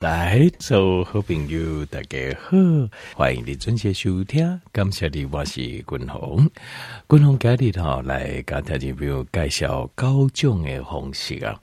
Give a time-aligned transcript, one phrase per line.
[0.00, 2.56] 来，所有好朋友，大家好，
[3.14, 4.58] 欢迎你准时收听。
[4.72, 6.50] 感谢你，我是君鸿。
[7.06, 11.60] 君鸿今日哈来跟大家朋友介绍高种的方式啊，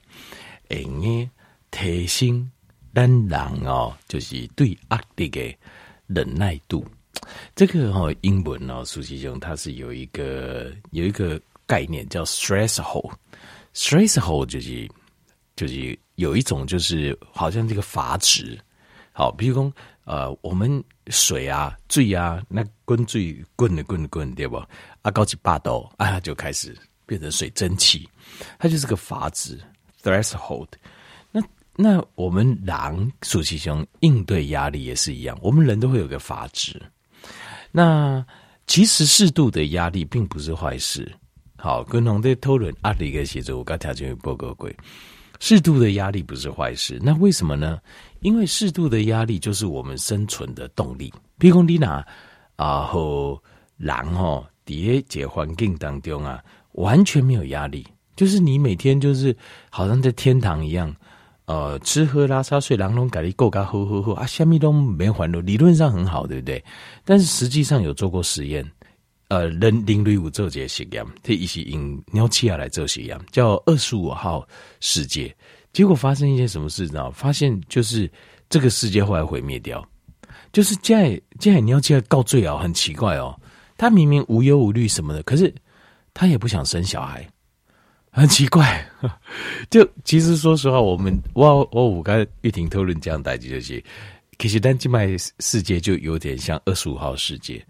[0.68, 1.28] 用诶
[1.72, 2.48] 提升
[2.94, 5.58] 咱人哦，就是对压力的
[6.06, 6.86] 忍耐度。
[7.56, 14.88] 这个哈英文哦，实际上它是有一个有一个概念叫 stress hole，stress hole 就是
[15.56, 15.98] 就是。
[16.18, 18.58] 有一种就是好像这个阀值，
[19.12, 19.72] 好，比如说
[20.02, 24.56] 呃，我们水啊、醉啊，那滚醉滚的滚的滚，对不？
[25.02, 28.08] 啊，高级八斗啊，就开始变成水蒸气，
[28.58, 29.60] 它就是个阀值
[30.02, 30.66] threshold。
[31.30, 31.40] 那
[31.76, 36.82] 那我们人属性中应对压力也是一样，我们人都会有个阀值。
[37.70, 38.26] 那
[38.66, 41.08] 其实适度的压力并不是坏事。
[41.56, 44.68] 好，跟同在讨论压力的时候，我刚条件报告过。
[45.40, 47.78] 适度的压力不是坏事，那为什么呢？
[48.20, 51.12] 因为适度的压力就是我们生存的动力。
[51.38, 52.04] 比如说你拿
[52.56, 53.40] 啊和
[53.76, 59.34] 狼哦，底下环境当中啊，完全没有压力，就是你每天就是
[59.70, 60.92] 好像在天堂一样，
[61.44, 66.62] 呃，吃喝拉撒睡，狼龙改力够嘎呵呵呵啊，虾米都没环路，理论上很好，对不对？
[67.04, 68.68] 但是实际上有做过实验。
[69.28, 74.46] 呃，人人类有做这个实验，他一起用鸟气啊来做实验，叫二十五号
[74.80, 75.34] 世界。
[75.72, 77.10] 结果发生一件什么事呢？
[77.12, 78.10] 发现就是
[78.48, 79.86] 这个世界后来毁灭掉。
[80.50, 83.38] 就是在在鸟气下告罪啊，很奇怪哦。
[83.76, 85.54] 他明明无忧无虑什么的，可是
[86.14, 87.28] 他也不想生小孩，
[88.10, 88.84] 很奇怪。
[89.68, 93.84] 就其实说实话，我们我我五个玉婷讨论这样代际就是，
[94.38, 95.06] 其实但静脉
[95.38, 97.62] 世界就有点像二十五号世界。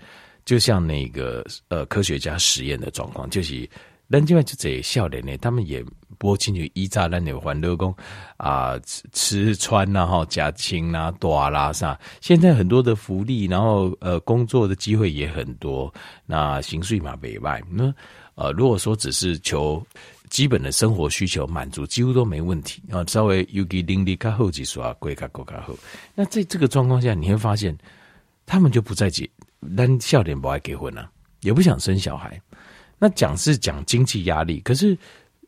[0.49, 3.69] 就像那个呃科学家实验的状况，就是
[4.07, 5.85] 人家就这笑脸呢，他们也
[6.17, 7.95] 播进去一炸弹的欢乐宫
[8.39, 12.01] 啊，吃吃穿然后加亲啊，多啦啥。
[12.23, 15.93] 现在很多的福利，然后呃工作的机会也很多，
[16.25, 17.63] 那薪水嘛没外。
[17.71, 17.93] 那
[18.35, 19.87] 呃如果说只是求
[20.31, 23.05] 基本的生活需求满足，几乎都没问题啊。
[23.07, 25.79] 稍微有给邻里卡后几说啊，贵卡够卡后。
[26.15, 27.77] 那在这个状况下，你会发现
[28.47, 29.29] 他们就不再结。
[29.77, 31.11] 但笑点不爱结婚啊，
[31.41, 32.41] 也不想生小孩。
[32.99, 34.97] 那讲是讲经济压力，可是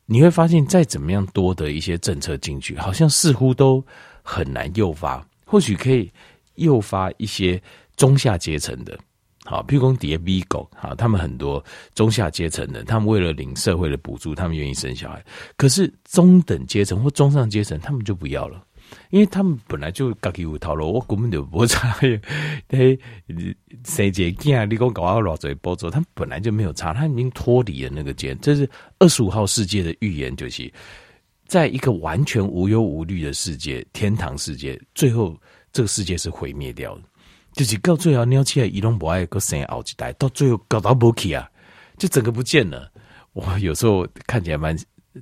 [0.07, 3.85] 你会发现，再怎么样多的一些政策进去，好像似乎都
[4.23, 5.25] 很难诱发。
[5.45, 6.09] 或许可以
[6.55, 7.61] 诱发一些
[7.97, 8.97] 中下阶层的，
[9.45, 15.25] 好，譬如说叠 V 狗，好，他们很多中下阶层的，他们为了领社会的补助，他们愿意生小孩。
[15.57, 18.65] 可是中等阶层或中上阶层，他们就不要了。
[19.11, 21.91] 因为他们本来就自己有套路，我根本就不差。
[22.69, 22.99] 嘿，
[23.85, 28.35] 谁姐见你讲搞我老嘴波走，他们本来就没有差，他已经脱离了那个阶。
[28.37, 28.69] 这是
[28.99, 30.73] 二十五号世界的预言，就是
[31.47, 35.37] 在一个完全无忧无虑的世界，天堂世界，最后
[35.73, 37.03] 这个世界是毁灭掉的，
[37.55, 41.49] 就是到最后鸟起来，移动不爱个生好几代，到最后搞到不起啊，
[41.99, 42.91] 就整个不见了。
[43.33, 44.77] 我有时候看起来蛮。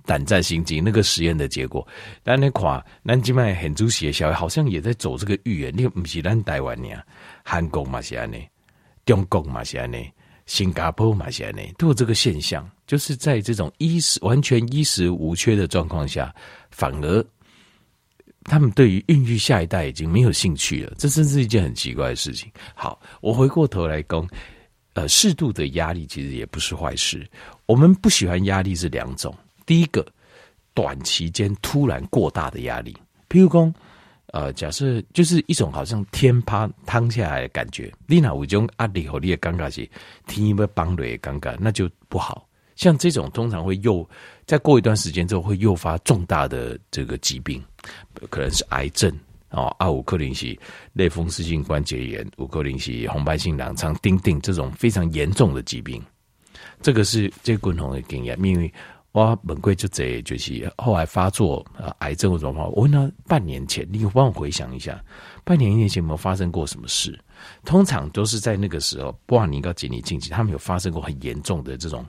[0.05, 1.87] 胆战心惊，那个实验的结果，
[2.23, 5.73] 但那块南京麦很主写小孩好像也在走这个预言。
[5.77, 6.89] 你不是咱台湾呢，
[7.43, 8.37] 韩国嘛是安呢，
[9.07, 9.99] 中国嘛是安呢，
[10.47, 12.71] 新加坡嘛是安呢，都有这个现象。
[12.87, 16.35] 就是在这种衣食完全衣食无缺的状况下，
[16.71, 17.25] 反而
[18.45, 20.95] 他们对于孕育下一代已经没有兴趣了。
[20.97, 22.51] 这真是一件很奇怪的事情。
[22.75, 24.27] 好，我回过头来讲，
[24.95, 27.29] 呃，适度的压力其实也不是坏事。
[27.67, 29.35] 我们不喜欢压力是两种。
[29.69, 30.05] 第一个，
[30.73, 32.97] 短期间突然过大的压力，
[33.29, 33.71] 譬如说，
[34.29, 39.87] 呃，假设就是一种好像天塌塌下来的感觉，你那有种压力和你的尴尬是
[40.27, 42.49] 天要崩落的尴尬，那就不好。
[42.77, 44.09] 像这种通常会诱，
[44.47, 47.63] 再过一段时间之后会诱发重大的这个疾病，
[48.31, 49.13] 可能是癌症
[49.51, 50.59] 哦，啊，有可能是
[50.95, 56.03] 类风湿性关节炎，有可能是红斑性狼疮、丁丁这种非常严重的疾病。
[56.81, 58.73] 这个是这共同的经验，因为。
[59.19, 62.71] 我本贵就这，就是后来发作呃癌症的状况。
[62.73, 65.03] 我问他半年前，你帮我回想一下，
[65.45, 67.19] 半年一年前有没有发生过什么事？
[67.65, 72.05] 通常都是在那个时候，不管你跟经理经济，他们有发生过很严重的这种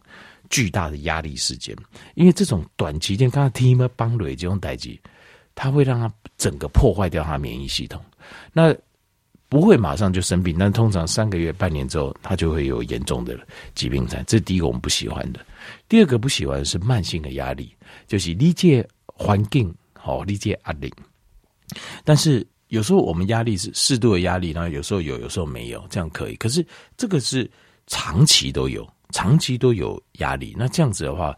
[0.50, 1.75] 巨大的压力事件。
[2.15, 5.00] 因为这种短期间，刚刚听了帮雷这种代际，
[5.55, 8.01] 他会让他整个破坏掉他免疫系统。
[8.53, 8.75] 那
[9.47, 13.39] 不会马上就生病，但通常三个月、半年之后，他就会有严重的
[13.73, 14.23] 疾病在。
[14.27, 15.39] 这是第一个我们不喜欢的。
[15.88, 17.75] 第二个不喜欢是慢性的压力，
[18.07, 20.94] 就是理解环境，好理解压力。
[22.04, 26.36] 但是有时候我们压力是适度的压力，然后有时候有，有时候没有，这样可以。
[26.36, 26.66] 可是
[26.98, 27.50] 这个是
[27.88, 30.56] 长期都有，长期都有压力。
[30.57, 31.36] 那这样子的话，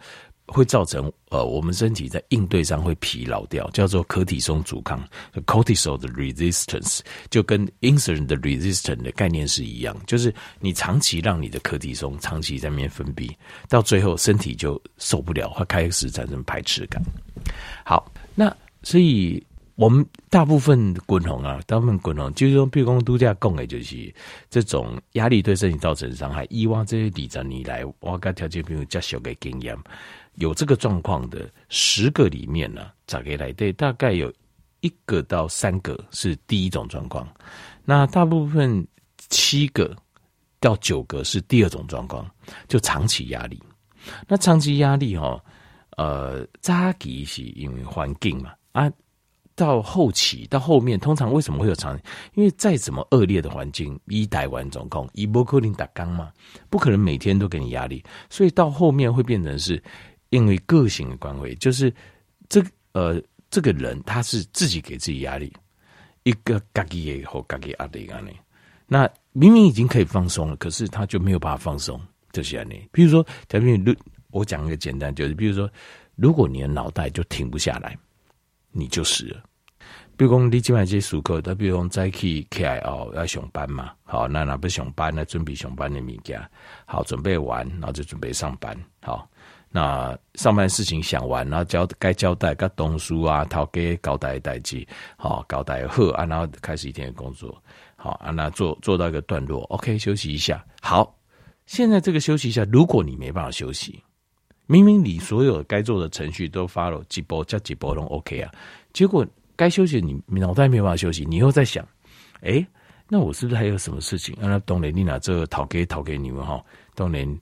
[0.51, 5.01] 会造成呃，我们身体在应对上会疲劳掉，叫做可体松阻抗
[5.45, 6.99] （cortisol 的 resistance），
[7.29, 13.29] 就跟 insulin 的 resistance 的概念是一样，就是你长期让你的可体松长期在面分泌，
[13.69, 17.01] 到最后身体就受不了，会开始产生排斥感。
[17.85, 18.53] 好，那
[18.83, 19.41] 所以
[19.75, 24.13] 我们大部分滚红啊，大部分滚红就是说，譬如说度假供的就是
[24.49, 26.45] 这种压力对身体造成伤害。
[26.49, 29.75] 以往这些例子你来，我跟条件朋友较小的经验。
[30.35, 33.71] 有这个状况的十个里面呢，咋给来对？
[33.73, 34.31] 大概有
[34.79, 37.27] 一个到三个是第一种状况，
[37.83, 38.87] 那大部分
[39.29, 39.95] 七个
[40.59, 42.25] 到九个是第二种状况，
[42.67, 43.61] 就长期压力。
[44.27, 45.39] 那长期压力哈，
[45.97, 48.91] 呃，扎基是因为环境嘛啊，
[49.53, 51.99] 到后期到后面，通常为什么会有长？
[52.33, 56.31] 因为再怎么恶劣的环境，一台湾总共一波克林打钢嘛，
[56.69, 59.83] 不可能每天都给你压力，所以到后面会变成是。
[60.31, 61.93] 因为个性的关系，就是
[62.49, 62.61] 这
[62.93, 65.53] 呃，这个人他是自己给自己压力，
[66.23, 68.19] 一个嘎己也好，嘎己压力啊，
[68.87, 71.99] 那明明已经可以放松了，可是他就没有办法放松，
[72.33, 72.75] 就是这样的。
[72.91, 73.95] 比如说，假如如
[74.31, 75.69] 我讲一个简单，就是比如说，
[76.15, 77.97] 如果你的脑袋就停不下来，
[78.71, 79.41] 你就死了。
[80.17, 85.23] 比如说，你今晚这些熟客，他比如说再去 KIO 要上班嘛，好，那那不上班呢？
[85.25, 86.41] 准备上班的物件，
[86.85, 89.27] 好，准备完，然后就准备上班，好。
[89.73, 94.85] 那上班事情想完，然后交该交代该东书啊，掏给交代代志，
[95.15, 97.57] 好交代贺啊，然后开始一天的工作，
[97.95, 100.61] 好啊，那做做到一个段落，OK，休息一下。
[100.81, 101.17] 好，
[101.67, 104.03] 现在这个休息一下，如果你没办法休息，
[104.65, 108.51] 明明你所有该做的程序都发了几波加几波都 OK 啊，
[108.91, 109.25] 结果
[109.55, 111.87] 该休息你脑袋没办法休息，你又在想，
[112.41, 112.61] 哎，
[113.07, 114.35] 那我是不是还有什么事情？
[114.35, 116.61] 啊，那当然你拿这个掏给讨给你们哈，
[116.93, 117.39] 当然。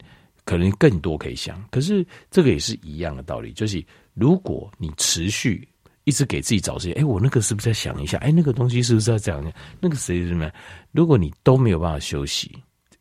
[0.49, 3.85] 可能更多可以想，可是这个也是一样的道理，就是
[4.15, 5.67] 如果你持续
[6.05, 8.17] 一直给自己找时间，哎，我那个是不是在想一下？
[8.17, 9.53] 哎，那个东西是不是要这样？
[9.79, 10.51] 那个谁什么？
[10.91, 12.51] 如果你都没有办法休息，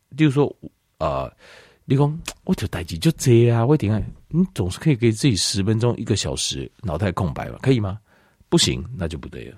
[0.09, 0.55] 例如说，
[0.99, 1.27] 呃，
[1.85, 7.57] 你说我就待机就这啊，我点看，你总是可以给自己十分钟、一个小时脑袋空白吧？
[7.63, 7.99] 可以吗？
[8.47, 9.57] 不行，那就不对了。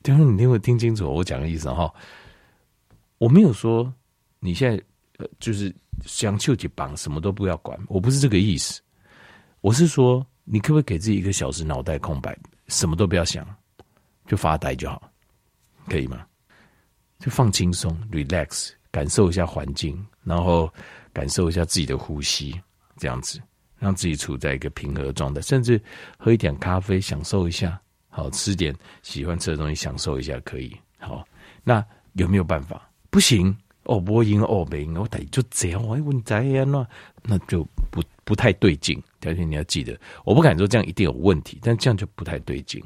[0.00, 1.92] 等会你听我听清楚我讲的意思哈，
[3.18, 3.92] 我没有说
[4.40, 4.82] 你现在。
[5.18, 5.74] 呃，就是
[6.04, 7.78] 想就去绑，什么都不要管。
[7.88, 8.80] 我不是这个意思，
[9.60, 12.36] 我是说，你可不可以给自己一个小时脑袋空白，
[12.68, 13.46] 什么都不要想，
[14.26, 15.10] 就发呆就好，
[15.88, 16.24] 可以吗？
[17.18, 20.72] 就放轻松，relax，感受一下环境，然后
[21.12, 22.60] 感受一下自己的呼吸，
[22.98, 23.40] 这样子
[23.78, 25.80] 让自己处在一个平和状态，甚至
[26.18, 30.76] 喝一点咖啡，享受一下，好，吃点喜欢吃的东西，享受一下，可以。
[30.98, 31.26] 好，
[31.64, 32.90] 那有没有办法？
[33.10, 33.56] 不行。
[33.86, 35.82] 哦，不赢哦，不赢，我等于就这样。
[35.82, 36.86] 我问在呀，那
[37.22, 39.00] 那就不不太对劲。
[39.20, 42.82] 条件你要记得，我不敢说这样一定有问题，但这样就不太对劲。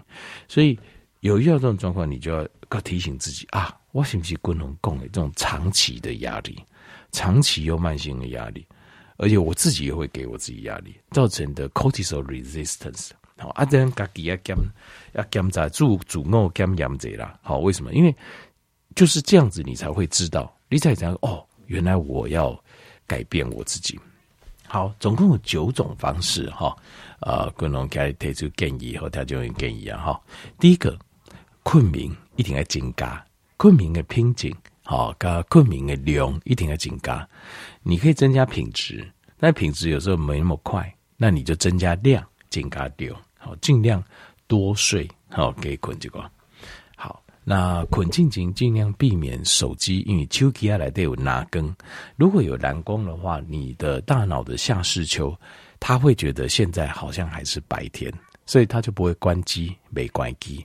[0.47, 0.79] 所以
[1.21, 6.63] 有遇到这种状况，你就要要提醒自己啊，我是不是共同共的这种长期的压力，
[7.13, 8.67] 长期又慢性的压力，
[9.17, 13.11] 而且我自己也会给我自己压力，造成的 cortisol resistance。
[13.39, 14.55] 好，啊，这样自己要减
[15.13, 17.39] 要减在主主我减盐者啦。
[17.43, 17.93] 好，为什么？
[17.95, 18.15] 因为
[18.95, 20.55] 就是这样子，你才会知道。
[20.71, 22.57] 你才讲哦，原来我要
[23.05, 23.99] 改变我自己。
[24.69, 26.75] 好，总共有九种方式哈。
[27.23, 30.21] 呃，滚龙给提出建议和条件建议啊哈。
[30.61, 30.97] 第一个，
[31.65, 33.23] 困眠一定要增加，
[33.57, 37.29] 困眠的品质，好，加困眠的量一定要增加。
[37.83, 39.05] 你可以增加品质，
[39.41, 44.01] 但品质有时候没那么快，那你就增加量，增加量，好，尽量
[44.47, 46.31] 多睡，好，给困这个。
[47.51, 51.75] 那困进前尽量避免手机，因为手机来都有拿更。
[52.15, 55.37] 如果有蓝光的话，你的大脑的下视丘，
[55.81, 58.09] 他会觉得现在好像还是白天，
[58.47, 60.65] 所以他就不会关机，没关机。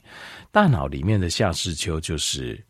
[0.52, 2.64] 大脑里面的下视丘就是，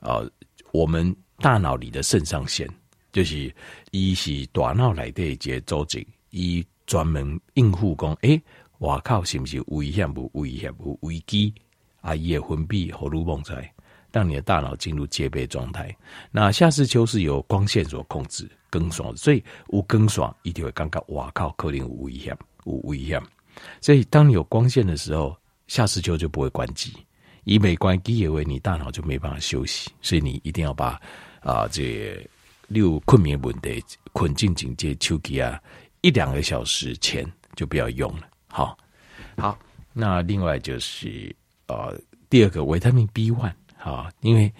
[0.00, 0.28] 呃，
[0.72, 2.68] 我们大脑里的肾上腺，
[3.12, 3.54] 就是
[3.92, 8.42] 一是大脑来的一节组织，一专门应付工，诶，
[8.78, 11.54] 我靠，是不是危险不危险不危机？
[12.00, 13.70] 啊，也分泌荷尔蒙在，
[14.10, 15.94] 让你的大脑进入戒备状态。
[16.30, 23.22] 那下视丘是由光线所控制，更爽，所以有更爽一定会感觉哇靠，可能有危险，有危险。
[23.80, 26.92] 所以当你有光线的时候，下视丘就不会关机，
[27.44, 31.00] 以没关机也为你大脑就没办法休息，所以你一定要把
[31.40, 32.26] 啊这
[32.68, 35.60] 六困眠问题困进警戒手机啊，
[36.00, 38.28] 一两个小时前就不要用了。
[38.48, 38.76] 好，
[39.36, 39.58] 好，
[39.92, 41.34] 那另外就是。
[41.70, 41.96] 呃，
[42.28, 44.52] 第二个维他命 B one 啊，因为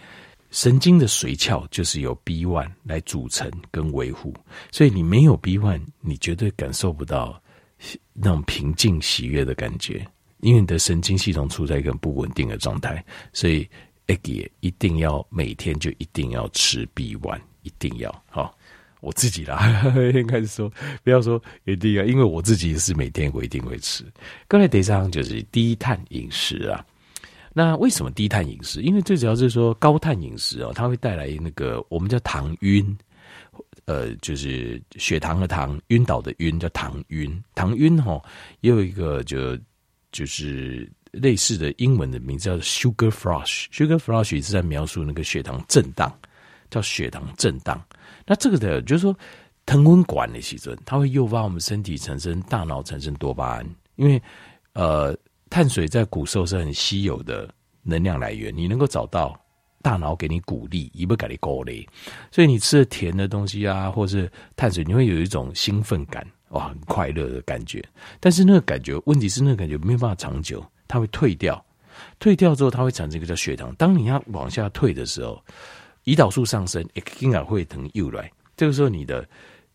[0.51, 4.33] 神经的髓鞘就是由 B one 来组成跟维护，
[4.71, 7.43] 所以你没有 B one，你绝对感受不到
[8.13, 10.07] 那种平静喜悦的感觉。
[10.41, 13.69] 因为你的神经系统处在一个不稳定的状态，所以
[14.07, 18.57] egg 也一定要每天就一定要吃 B one，一定要好。
[19.01, 19.83] 我自己啦，
[20.15, 20.71] 应该是说
[21.03, 24.05] 不要说一定要，因为我自己是每天我一定会吃。
[24.49, 26.85] 刚才第三就是低碳饮食啊。
[27.53, 28.81] 那为什么低碳饮食？
[28.81, 32.97] 因为最主要是说高碳饮食哦，它会带来那个我们叫糖晕，
[33.87, 37.43] 呃，就是血糖的糖，晕倒的晕叫糖晕。
[37.57, 38.23] 糖晕哈，
[38.61, 39.59] 也有一个就
[40.13, 43.67] 就是类似的英文的名字叫 sugar flush。
[43.73, 46.13] sugar flush 是在描述那个血糖震荡，
[46.71, 47.85] 叫血糖震荡。
[48.25, 49.17] 那这个的就是说，
[49.67, 53.67] 糖分管的时候，它会诱发我们身体产生大脑产生多巴胺，
[53.97, 54.23] 因为
[54.75, 55.19] 呃。
[55.51, 57.53] 碳水在古时候是很稀有的
[57.83, 59.39] 能量来源，你能够找到
[59.83, 61.87] 大脑给你鼓励，一不给你鼓励，
[62.31, 67.85] 所以你吃了甜的东西啊，或是碳水，你会有一种兴奋感，哇，很快乐的感觉。
[68.21, 71.63] 但是那个感觉，问题是那个感觉没有办法长久，它会退掉，
[72.21, 73.75] 退掉之后，它会产生一个叫血糖。
[73.75, 75.43] 当你要往下退的时候，
[76.05, 78.31] 胰岛素上升，也应该会疼又来。
[78.57, 79.29] 这个时候，你的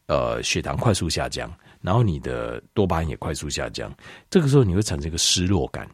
[0.06, 1.52] 呃血糖快速下降。
[1.86, 3.96] 然后你的多巴胺也快速下降，
[4.28, 5.88] 这个时候你会产生一个失落感，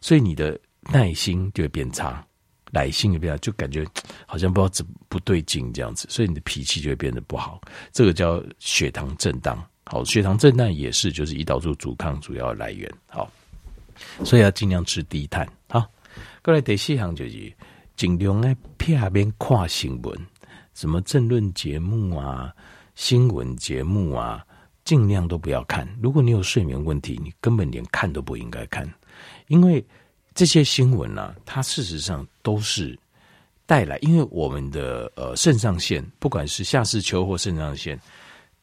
[0.00, 0.58] 所以你的
[0.90, 2.26] 耐心就会变差，
[2.72, 3.84] 耐心也变差，就感觉
[4.24, 7.60] 好像不知道怎不对劲这样子，所以你的脾气就会变得不好。
[7.92, 9.62] 这个叫血糖震荡。
[9.84, 12.90] 好，血糖震荡也是就是胰岛素阻抗主要来源。
[13.06, 13.30] 好，
[14.24, 15.46] 所以要尽量吃低碳。
[15.68, 15.86] 好，
[16.42, 17.52] 过来第四行就是
[17.94, 20.18] 尽量在片边看新闻，
[20.72, 22.50] 什么政论节目啊、
[22.94, 24.42] 新闻节目啊。
[24.84, 25.88] 尽量都不要看。
[26.02, 28.88] 如果你有睡眠问题，你根本连看都不应该看，
[29.48, 29.84] 因为
[30.34, 32.98] 这些新闻啊，它事实上都是
[33.66, 37.98] 带来，因为我们的呃肾上腺，不管是下视丘或肾上腺，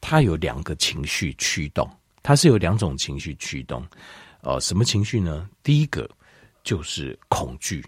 [0.00, 1.90] 它有两个情绪驱动，
[2.22, 3.84] 它是有两种情绪驱动。
[4.42, 5.48] 呃，什么情绪呢？
[5.62, 6.08] 第一个
[6.62, 7.84] 就是恐惧，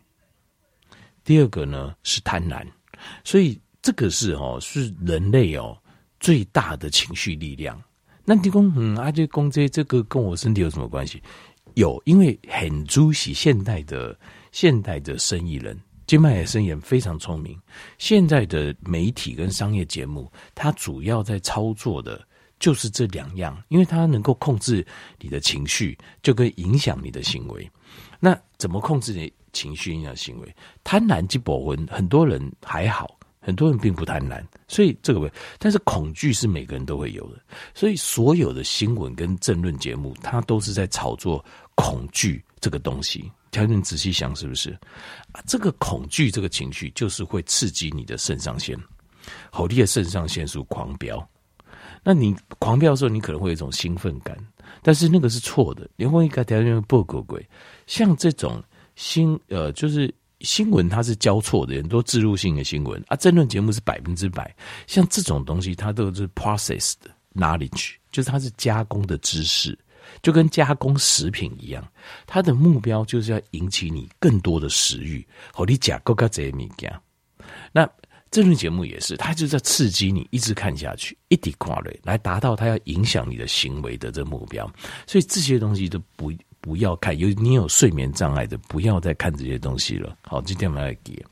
[1.25, 2.67] 第二个呢是贪婪。
[3.23, 5.77] 所以这个是哦，是人类哦
[6.21, 7.81] 最大的情绪力量。
[8.25, 11.23] 那提供，嗯，阿杰公这这个跟我身体有什么关系？
[11.75, 14.19] 有，因为很注喜现代的
[14.53, 17.59] 现代的生意人，金麦尔生意人非常聪明。
[17.99, 22.27] 现在的媒体跟商业节目，它主要在操作的
[22.59, 24.87] 就是这两样，因为它能够控制
[25.21, 27.69] 你的情绪，就可以影响你的行为。
[28.21, 30.57] 那怎么控制你情绪影响行为？
[30.83, 33.19] 贪婪即博文，很多人还好。
[33.47, 37.39] 很多人并不贪婪，所以这个，但是恐惧是每个人都会有的。
[37.75, 43.31] 所以所有的新闻跟政论节目，它都是在炒作恐惧这个东西。
[43.51, 44.71] 条件仔细想，是不是？
[45.33, 48.75] 啊，这个恐惧这个情绪，就是会刺激你的肾上腺，
[49.51, 51.29] 好，你的肾上腺素狂飙。
[52.03, 54.35] 那你狂飙的时候，你可能会有一种兴奋感，
[54.83, 55.87] 但是那个是错的。
[55.97, 57.47] 你会一个条件不够鬼，
[57.87, 58.65] 像这种
[58.97, 60.13] 新呃，就是。
[60.45, 64.55] 新闻它是交错的，很多置入性的新闻啊，争论节目是百分之百。
[64.87, 66.95] 像这种东西，它都是 processed
[67.35, 69.77] knowledge，就是它是加工的知识，
[70.23, 71.85] 就跟加工食品一样。
[72.27, 76.93] 它的目标就是要引起你更多的食欲，好，你假够个这物件。
[77.73, 77.89] 那
[78.31, 84.71] 政论节目也是，它就是在刺激你一直看下去，一直看下去，来达到它要影响你的行为的这个目标。
[85.07, 86.31] 所以这些东西都不。
[86.65, 90.17] 不要看，有你有睡眠障碍的，不要再看这些东西了。
[90.23, 91.23] 好，今天我们来给。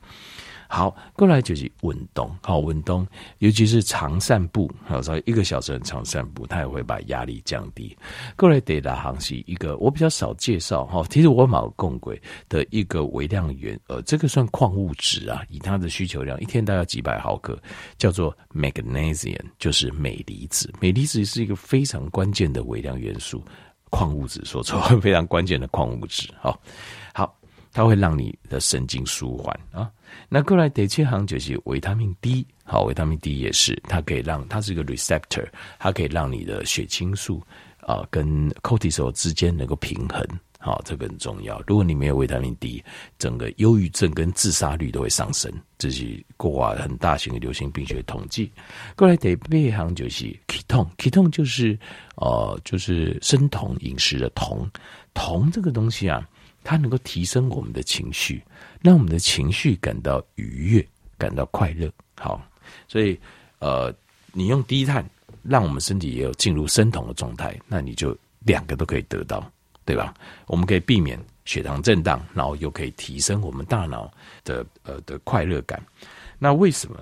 [0.68, 2.30] 好，过来就是运动。
[2.42, 3.06] 好，运动，
[3.38, 7.96] 尤其是长散步，好，稍微一个小时的长散步，它也会把压力降低。
[8.36, 17.58] 过来得的行是一个我比较少介绍哈，其实我蛮共轨的一个微量元，呃，这个算矿物质啊，以它的需求量，一天大概几百毫克，
[17.96, 20.70] 叫做 magnesium，就是镁离子。
[20.78, 23.42] 镁离子是一个非常关键的微量元素。
[23.92, 26.28] 矿物质说错，非常关键的矿物质。
[26.40, 26.58] 好，
[27.12, 27.38] 好，
[27.72, 29.88] 它会让你的神经舒缓啊。
[30.28, 35.46] 那过来第七行就是维他命 D，好，维他命 D 也是，它可以让它是一个 receptor，
[35.78, 37.42] 它可以让你的血清素
[37.80, 40.26] 啊跟 cortisol 之间能够平衡。
[40.64, 41.60] 好，这个很重要。
[41.66, 42.82] 如果你没有维他命 D，
[43.18, 45.52] 整个忧郁症跟自杀率都会上升。
[45.76, 48.48] 这是过往很大型的流行病学统计。
[48.94, 51.76] 过来第八行就是 ketone，ketone 就是
[52.14, 54.64] 呃就是生酮饮食的酮。
[55.14, 56.24] 酮这个东西啊，
[56.62, 58.40] 它能够提升我们的情绪，
[58.80, 60.88] 让我们的情绪感到愉悦，
[61.18, 61.90] 感到快乐。
[62.14, 62.40] 好，
[62.86, 63.18] 所以
[63.58, 63.92] 呃，
[64.32, 65.04] 你用低碳，
[65.42, 69.44] 让我们身体也有进入生酮的状态，那你就两个都可以得到。
[69.84, 70.14] 对吧？
[70.46, 74.10] 我们可以避免血糖震荡，然后又可以提升我们大脑
[74.44, 75.82] 的呃的快乐感。
[76.38, 76.98] 那为什么？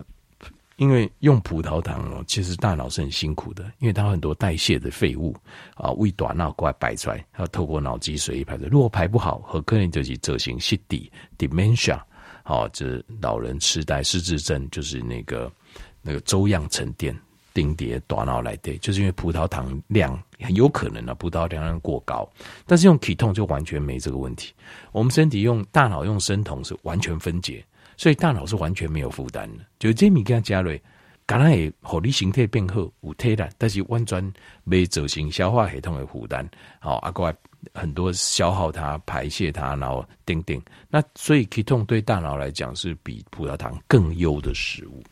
[0.76, 5.36] 因为用葡萄糖哦，其实大脑是很辛苦的，因为它很多代谢的废物
[5.74, 8.68] 啊，胃短脑过来排出来，要透过脑脊髓排出来。
[8.70, 12.00] 如果排不好，很可能就是造成失智 dementia，
[12.42, 15.52] 好，就是老人痴呆、失智症，就是那个
[16.00, 17.14] 那个粥样沉淀、
[17.54, 22.28] 定叠大脑来对，就是因为葡萄糖量很有可能啊，葡萄糖量过高。
[22.66, 24.52] 但是用酮就完全没这个问题，
[24.92, 27.64] 我们身体用大脑用生酮是完全分解。
[27.96, 30.82] 所以大脑是完全没有负担的，就这米跟加瑞，
[31.26, 34.32] 当然也活力形态变好有替代，但是完全
[34.64, 37.36] 没造成消化系统的负担，好啊，过来
[37.74, 40.58] 很多消耗它、排泄它，然后顶顶。
[40.88, 45.04] 那所以 k e t o n 对大脑来讲是比葡萄糖更优的食物。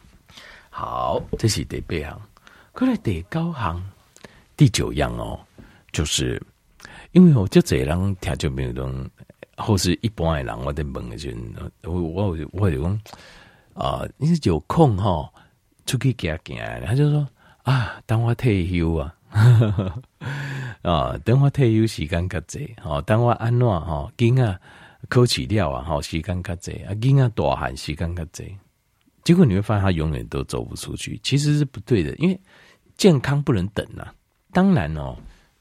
[0.71, 2.23] 好，这是第八项，
[2.79, 3.83] 过来第九行，
[4.57, 5.41] 第九样哦，
[5.91, 6.41] 就是
[7.11, 9.11] 因为我就这人听就没有东。
[9.57, 11.37] 或是一般的人，我在问的时
[11.83, 13.01] 候，我我我就讲
[13.75, 15.29] 啊，你是有空哈
[15.87, 17.29] 出去行行，他就说
[17.65, 19.13] 啊，等我退休啊，
[20.83, 24.61] 啊，等我退休时间较济，哦，等我安怎哈，囡仔
[25.09, 28.57] 考试了啊，哈，时间较济，啊，囡仔大汉时间较济，
[29.25, 32.41] 结果你会发现他永远都走不出去，其实是不对的，因为
[32.99, 34.13] 健康不能等啊，
[34.53, 35.17] 当然哦。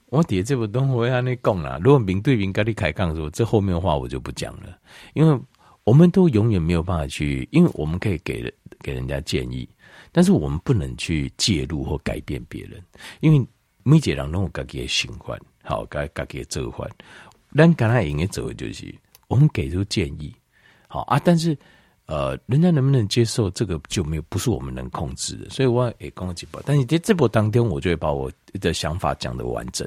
[0.10, 1.78] 我底下这部东西，我跟你讲啦。
[1.84, 4.78] 如果面对面跟你开杠的时候，这后面的话我就不讲了，
[5.14, 5.38] 因为
[5.84, 8.42] 我们都永远没有办法去，因为我们可以给
[8.80, 9.68] 给人家建议，
[10.14, 12.82] 但是我们不能去介入或改变别人，
[13.20, 13.48] 因为
[13.84, 16.88] 每个人都有自己的习惯，好，自己的做法。
[17.54, 18.96] 咱刚才应该做的就是，
[19.28, 20.34] 我们给出建议，
[20.88, 21.56] 好啊，但是。
[22.08, 25.50] 呃，人家能不能接受这个就没有，不是我们能控制的。
[25.50, 29.86] 所以我也讲了几波，但是在这波当天，我就会把我的想法讲得完整，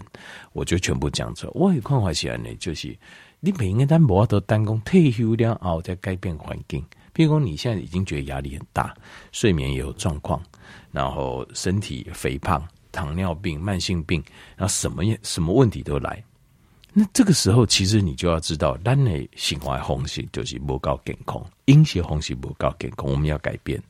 [0.52, 1.52] 我就全部讲出来。
[1.54, 2.94] 我也看法起来呢，就是
[3.40, 6.84] 你每个单无都单工退休了后再改变环境。
[7.14, 8.94] 譬如说你现在已经觉得压力很大，
[9.32, 10.42] 睡眠也有状况，
[10.92, 12.62] 然后身体肥胖、
[12.92, 14.22] 糖尿病、慢性病，
[14.56, 16.22] 然后什么什么问题都来。
[16.92, 23.80] 那这个时候，其实你就要知道，咱的生活方式就是不够健康，饮食方式不够健康，我们要改变。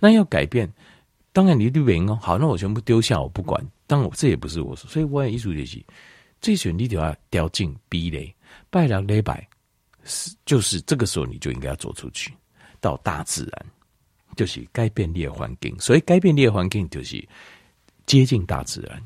[0.00, 0.70] 那要改变，
[1.32, 3.62] 当然你对人哦，好，那我全部丢下，我不管。
[3.86, 5.84] 当我，这也不是我说，所以我也意思就是，
[6.40, 8.34] 最选你就要掉进壁垒，
[8.70, 9.46] 拜两礼拜，
[10.04, 12.32] 是就是这个时候你就应该要走出去，
[12.80, 13.66] 到大自然，
[14.36, 15.78] 就是改变你的环境。
[15.78, 17.22] 所以改变你的环境，就是
[18.06, 19.02] 接近大自然。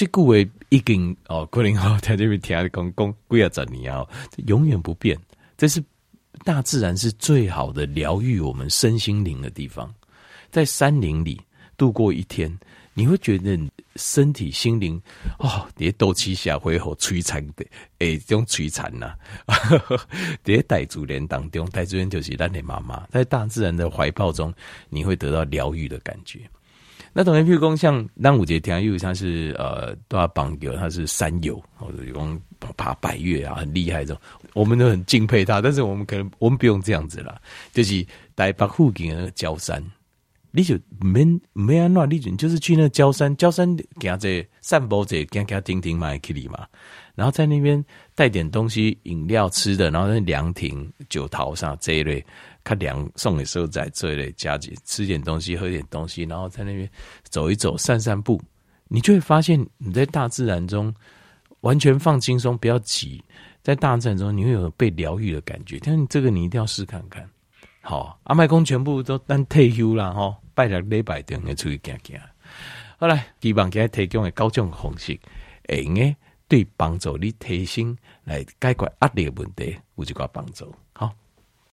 [0.00, 4.06] 这句话已经哦，可能哦，在这边听讲讲几啊十年啊，
[4.46, 5.14] 永远不变。
[5.58, 5.84] 这是
[6.42, 9.94] 大自然是最好的疗愈我们身心灵的地方。
[10.50, 11.38] 在山林里
[11.76, 12.50] 度过一天，
[12.94, 13.60] 你会觉得
[13.96, 14.98] 身体心灵
[15.38, 17.62] 哦，别斗气下回后摧残的，
[17.98, 19.14] 哎，这种摧残呐，
[20.42, 24.50] 别傣族人当中，傣族人就是咱的妈妈，在大自然的怀抱中，
[24.88, 26.40] 你会得到疗愈的感觉。
[27.12, 32.40] 那等于譬如说，像南五节天佑，他是呃，都要绑个，他是山友，或者用
[32.76, 34.22] 爬百岳啊，很厉害这种，
[34.54, 35.60] 我们都很敬佩他。
[35.60, 37.40] 但是我们可能我们不用这样子啦，
[37.72, 39.84] 就是台北附近的那个礁山，
[40.52, 44.28] 你就没没安那，你就就是去那个礁山，礁山行者
[44.60, 46.64] 散步者，行行停停嘛，去里嘛，
[47.16, 52.24] 然后在那边带点东西，饮料吃的，然后在凉亭、酒桃上这一类。
[52.62, 56.88] 他凉送给收仔这一类加几吃点东西，喝点东西，然后在那边
[57.24, 58.40] 走一走，散散步，
[58.88, 60.94] 你就会发现你在大自然中
[61.60, 63.22] 完全放轻松，不要急，
[63.62, 65.78] 在大自然中你会有被疗愈的感觉。
[65.82, 67.28] 但是这个你一定要试看看。
[67.82, 72.20] 好，阿麦公全部都当退休了哈，拜了礼拜等的出去行行。
[72.98, 75.18] 好来，希望给他提供的高种方式，
[75.66, 76.14] 会用的
[76.46, 80.70] 对帮助你提升来解决压力的问题，有一个帮助。